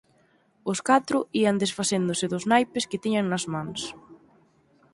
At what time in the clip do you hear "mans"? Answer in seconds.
3.53-3.81